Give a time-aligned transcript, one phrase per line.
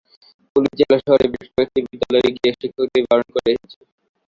[0.55, 3.79] Police জেলা শহরের বেশ কয়েকটি বিদ্যালয়ে গিয়ে শিক্ষকদের বারণ করে এসেছে।